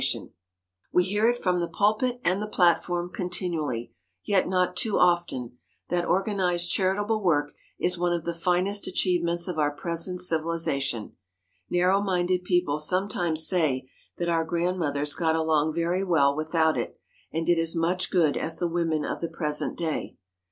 [0.03, 3.93] [Sidenote: BUILDING UP CHARACTER] We hear it from the pulpit and the platform continually,
[4.23, 9.59] yet not too often, that organized charitable work is one of the finest achievements of
[9.59, 11.17] our present civilization.
[11.69, 16.97] Narrow minded people sometimes say that our grandmothers got along very well without it,
[17.31, 20.17] and did as much good as the women of the present day.